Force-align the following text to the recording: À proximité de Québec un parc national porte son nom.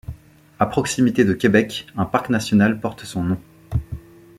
À 0.59 0.65
proximité 0.65 1.25
de 1.25 1.33
Québec 1.33 1.85
un 1.95 2.05
parc 2.05 2.29
national 2.29 2.79
porte 2.79 3.05
son 3.05 3.21
nom. 3.23 3.39